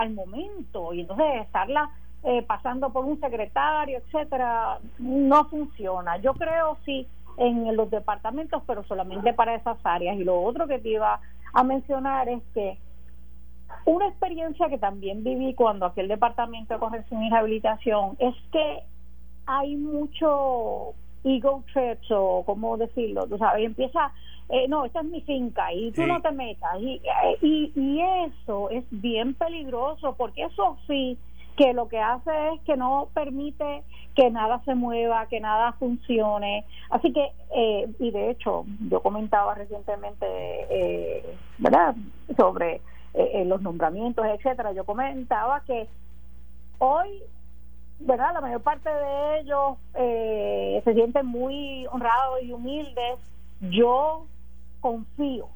[0.00, 1.90] al momento y entonces estarla
[2.48, 6.16] pasando por un secretario etcétera no funciona.
[6.16, 7.06] Yo creo sí
[7.36, 10.16] en los departamentos, pero solamente para esas áreas.
[10.16, 11.20] Y lo otro que te iba
[11.52, 12.78] a mencionar es que
[13.84, 18.82] una experiencia que también viví cuando aquel departamento de corrección y rehabilitación es que
[19.46, 24.12] hay mucho ego trips o cómo decirlo, tú sabes, empieza,
[24.48, 26.80] eh, no, esta es mi finca y tú no te metas.
[26.80, 27.00] Y,
[27.42, 31.18] y, y eso es bien peligroso porque eso sí
[31.56, 33.84] que lo que hace es que no permite
[34.14, 36.64] que nada se mueva, que nada funcione.
[36.90, 41.94] Así que, eh, y de hecho, yo comentaba recientemente, eh, ¿verdad?,
[42.36, 42.80] sobre
[43.14, 44.72] eh, los nombramientos, etcétera.
[44.72, 45.88] Yo comentaba que
[46.78, 47.22] hoy,
[48.00, 49.78] ¿verdad?, la mayor parte de ellos
[50.84, 53.18] se sienten muy honrados y humildes.
[53.60, 54.26] Yo
[54.80, 55.48] confío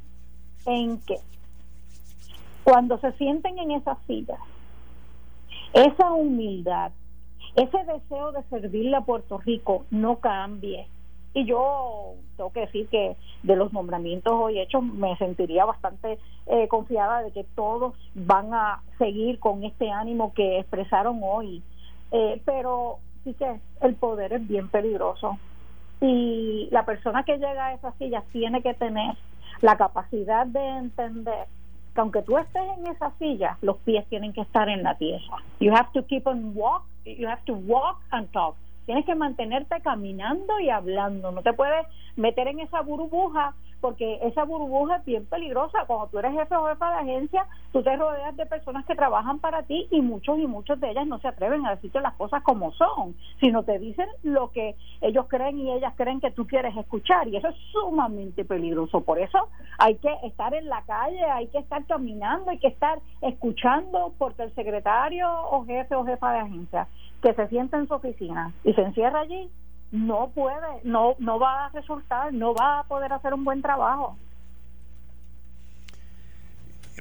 [0.66, 1.16] en que
[2.64, 4.38] cuando se sienten en esas sillas,
[5.72, 6.92] esa humildad,
[7.56, 10.86] ese deseo de servirle a Puerto Rico no cambie.
[11.34, 16.68] Y yo tengo que decir que de los nombramientos hoy hechos me sentiría bastante eh,
[16.68, 21.62] confiada de que todos van a seguir con este ánimo que expresaron hoy.
[22.10, 25.38] Eh, pero sí que el poder es bien peligroso.
[26.00, 29.16] Y la persona que llega a esa silla tiene que tener
[29.60, 31.46] la capacidad de entender
[32.00, 35.42] aunque tú estés en esa silla, los pies tienen que estar en la tierra.
[35.60, 38.56] You have to keep on walk, you have to walk and talk.
[38.86, 41.30] Tienes que mantenerte caminando y hablando.
[41.30, 41.86] No te puedes
[42.16, 45.84] meter en esa burbuja porque esa burbuja es bien peligrosa.
[45.86, 49.38] Cuando tú eres jefe o jefa de agencia, tú te rodeas de personas que trabajan
[49.38, 52.42] para ti y muchos y muchos de ellas no se atreven a decirte las cosas
[52.42, 56.76] como son, sino te dicen lo que ellos creen y ellas creen que tú quieres
[56.76, 59.00] escuchar y eso es sumamente peligroso.
[59.02, 59.48] Por eso
[59.78, 64.42] hay que estar en la calle, hay que estar caminando, hay que estar escuchando porque
[64.42, 66.88] el secretario o jefe o jefa de agencia
[67.22, 69.50] que se sienta en su oficina y se encierra allí
[69.90, 74.16] no puede, no, no va a resultar, no va a poder hacer un buen trabajo.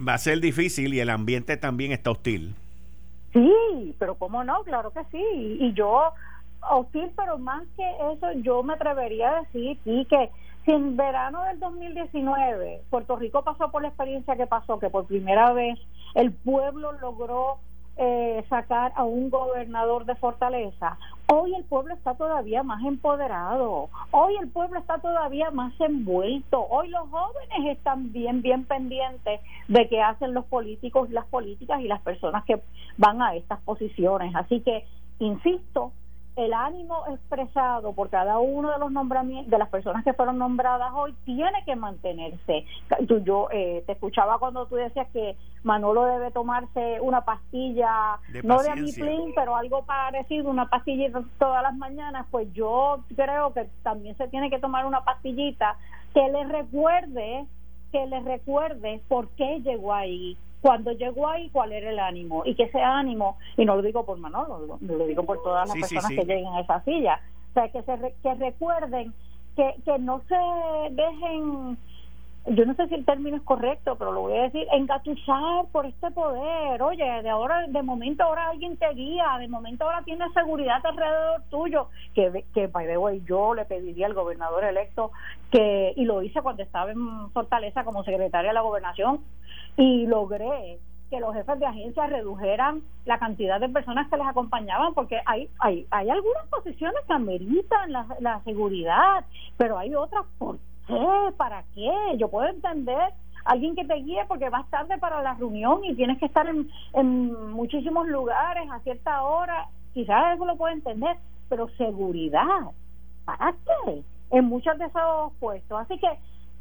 [0.08, 2.56] Va a ser difícil y el ambiente también está hostil.
[3.34, 5.58] Sí, pero cómo no, claro que sí.
[5.60, 6.14] Y yo,
[6.70, 10.30] hostil, pero más que eso, yo me atrevería a decir sí, que
[10.66, 15.06] si en verano del 2019 Puerto Rico pasó por la experiencia que pasó, que por
[15.06, 15.80] primera vez
[16.14, 17.58] el pueblo logró
[17.98, 20.98] eh, sacar a un gobernador de Fortaleza.
[21.30, 26.88] Hoy el pueblo está todavía más empoderado, hoy el pueblo está todavía más envuelto, hoy
[26.88, 32.02] los jóvenes están bien, bien pendientes de qué hacen los políticos las políticas y las
[32.02, 32.62] personas que
[32.96, 34.34] van a estas posiciones.
[34.36, 34.86] Así que,
[35.20, 35.92] insisto,
[36.38, 40.92] el ánimo expresado por cada uno de los nombramientos de las personas que fueron nombradas
[40.94, 42.64] hoy tiene que mantenerse.
[43.08, 48.62] Tú, yo eh, te escuchaba cuando tú decías que Manolo debe tomarse una pastilla, no
[48.62, 54.16] de amiplin, pero algo parecido, una pastillita todas las mañanas, pues yo creo que también
[54.18, 55.76] se tiene que tomar una pastillita
[56.14, 57.48] que le recuerde
[57.92, 62.56] que le recuerde por qué llegó ahí, cuando llegó ahí cuál era el ánimo y
[62.56, 66.10] que ese ánimo, y no lo digo por Manolo, lo, digo por todas las personas
[66.10, 67.20] que lleguen a esa silla,
[67.52, 69.14] o sea, que, se, que recuerden
[69.56, 71.78] que, que no se dejen
[72.50, 75.86] yo no sé si el término es correcto, pero lo voy a decir, engatusar por
[75.86, 76.82] este poder.
[76.82, 81.42] Oye, de ahora, de momento ahora alguien te guía, de momento ahora tienes seguridad alrededor
[81.50, 81.90] tuyo.
[82.16, 85.12] Que, que by the way, yo le pediría al gobernador electo
[85.52, 89.20] que, y lo hice cuando estaba en Fortaleza como secretaria de la gobernación,
[89.78, 94.94] y logré que los jefes de agencia redujeran la cantidad de personas que les acompañaban,
[94.94, 99.24] porque hay, hay, hay algunas posiciones que ameritan la, la seguridad,
[99.56, 100.58] pero hay otras, ¿por
[100.88, 101.34] qué?
[101.38, 101.92] ¿Para qué?
[102.18, 103.14] Yo puedo entender
[103.46, 106.70] alguien que te guíe porque vas tarde para la reunión y tienes que estar en,
[106.94, 111.18] en muchísimos lugares a cierta hora, quizás eso lo puedo entender,
[111.50, 112.72] pero seguridad,
[113.26, 114.04] ¿para qué?
[114.32, 115.80] En muchos de esos puestos.
[115.80, 116.10] Así que,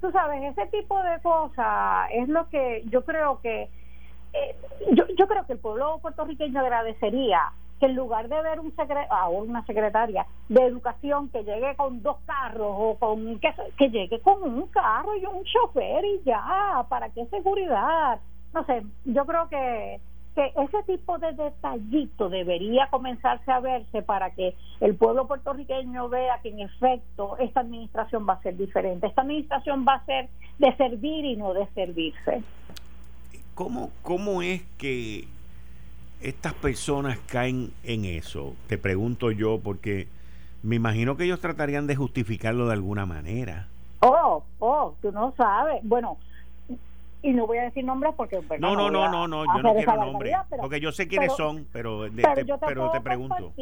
[0.01, 3.68] tú sabes, ese tipo de cosas es lo que yo creo que
[4.32, 4.57] eh,
[4.92, 9.07] yo, yo creo que el pueblo puertorriqueño agradecería que en lugar de ver un secre
[9.30, 14.42] una secretaria de educación que llegue con dos carros o con que, que llegue con
[14.42, 18.18] un carro y un chofer y ya, ¿para qué seguridad?
[18.55, 20.01] No sé, yo creo que
[20.37, 26.39] que ese tipo de detallito debería comenzarse a verse para que el pueblo puertorriqueño vea
[26.43, 29.07] que en efecto esta administración va a ser diferente.
[29.07, 30.28] Esta administración va a ser
[30.59, 32.43] de servir y no de servirse.
[33.55, 35.26] ¿Cómo, cómo es que
[36.20, 38.55] estas personas caen en eso?
[38.66, 40.07] Te pregunto yo, porque
[40.62, 43.68] me imagino que ellos tratarían de justificarlo de alguna manera.
[44.01, 45.80] Oh, oh, tú no sabes.
[45.82, 46.18] Bueno,
[47.26, 49.96] y no voy a decir nombres porque no no no no no yo no quiero
[49.96, 52.06] nombres porque yo sé quiénes son pero
[52.60, 53.52] pero, te, pregunto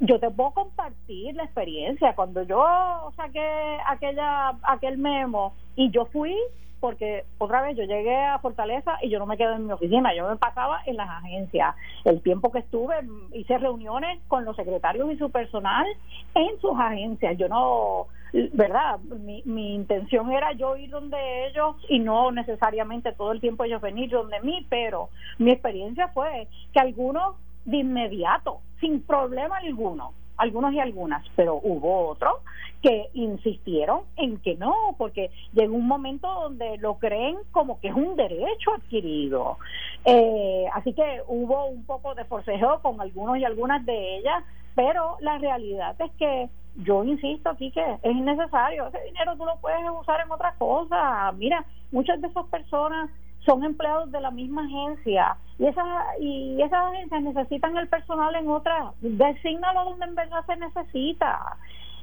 [0.00, 6.34] yo te puedo compartir la experiencia cuando yo saqué aquella aquel memo y yo fui
[6.80, 10.14] porque otra vez yo llegué a Fortaleza y yo no me quedé en mi oficina,
[10.14, 11.74] yo me pasaba en las agencias.
[12.04, 12.94] El tiempo que estuve
[13.32, 15.86] hice reuniones con los secretarios y su personal
[16.34, 17.38] en sus agencias.
[17.38, 18.08] Yo no
[18.52, 18.98] ¿verdad?
[19.00, 23.80] Mi, mi intención era yo ir donde ellos y no necesariamente todo el tiempo ellos
[23.80, 25.08] venir donde mí, pero
[25.38, 32.08] mi experiencia fue que algunos de inmediato, sin problema alguno, algunos y algunas, pero hubo
[32.08, 32.34] otros
[32.82, 37.94] que insistieron en que no, porque llegó un momento donde lo creen como que es
[37.94, 39.58] un derecho adquirido.
[40.04, 44.44] Eh, así que hubo un poco de forcejeo con algunos y algunas de ellas,
[44.74, 48.88] pero la realidad es que yo insisto aquí que es innecesario.
[48.88, 51.34] Ese dinero tú lo puedes usar en otras cosas.
[51.36, 53.10] Mira, muchas de esas personas
[53.44, 55.86] son empleados de la misma agencia y esas
[56.18, 58.92] y esas agencias necesitan el personal en otra.
[59.00, 61.56] Desígnalo donde en verdad se necesita.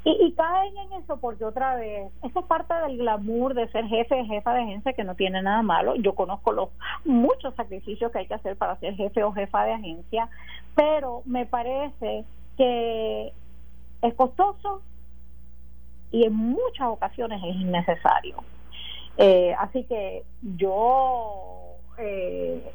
[0.04, 3.86] Y, y, caen en eso porque otra vez, eso es parte del glamour de ser
[3.86, 5.96] jefe, jefa de agencia, que no tiene nada malo.
[5.96, 6.70] Yo conozco los
[7.06, 10.28] muchos sacrificios que hay que hacer para ser jefe o jefa de agencia,
[10.74, 12.26] pero me parece
[12.62, 13.34] que
[14.04, 14.84] es costoso
[16.12, 18.36] y en muchas ocasiones es innecesario.
[19.18, 20.24] Eh, así que
[20.58, 22.72] yo eh,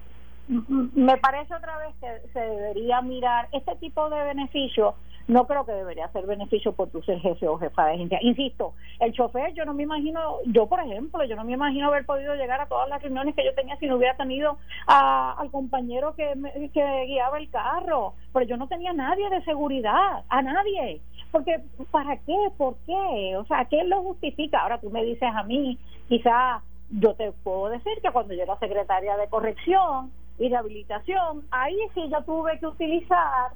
[0.48, 4.96] me parece otra vez que se debería mirar este tipo de beneficios
[5.28, 8.18] no creo que debería ser beneficio por tu ser jefe o jefa de agencia.
[8.22, 12.06] Insisto, el chofer, yo no me imagino, yo por ejemplo, yo no me imagino haber
[12.06, 16.14] podido llegar a todas las reuniones que yo tenía si no hubiera tenido al compañero
[16.14, 16.32] que,
[16.72, 21.00] que guiaba el carro, pero yo no tenía nadie de seguridad, a nadie.
[21.32, 21.60] Porque,
[21.90, 22.36] ¿para qué?
[22.56, 23.36] ¿Por qué?
[23.36, 24.60] O sea, ¿qué lo justifica?
[24.60, 28.58] Ahora tú me dices a mí, quizá yo te puedo decir que cuando yo era
[28.58, 33.50] secretaria de corrección y rehabilitación, ahí sí yo tuve que utilizar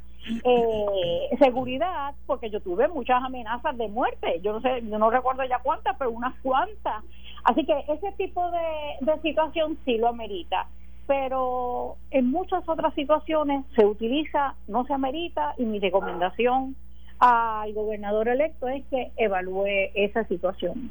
[0.44, 5.44] eh, seguridad porque yo tuve muchas amenazas de muerte yo no sé yo no recuerdo
[5.44, 7.02] ya cuántas pero unas cuantas
[7.44, 10.66] así que ese tipo de, situación sí lo amerita
[11.06, 16.76] pero en muchas otras situaciones se utiliza no se amerita y mi recomendación
[17.18, 20.90] al gobernador electo es que evalúe esa situación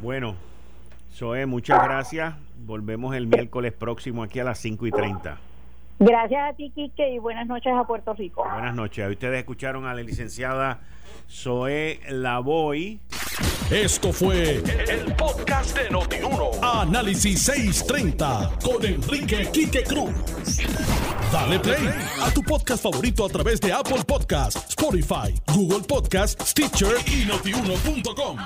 [0.00, 0.34] bueno
[1.12, 2.34] Zoe, muchas gracias.
[2.56, 5.38] Volvemos el miércoles próximo aquí a las 5 y 30.
[6.02, 8.42] Gracias a ti, Quique, y buenas noches a Puerto Rico.
[8.42, 9.10] Buenas noches.
[9.10, 10.80] Ustedes escucharon a la licenciada
[11.28, 13.00] Zoe Lavoy.
[13.70, 16.52] Esto fue el, podcast de Notiuno.
[16.62, 20.14] Análisis 630 con Enrique Quique Cruz.
[21.30, 21.88] Dale play
[22.22, 28.38] a tu podcast favorito a través de Apple Podcasts, Spotify, Google Podcasts, Stitcher y notiuno.com.